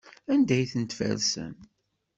[0.31, 1.55] Anda ay ten-tfersem?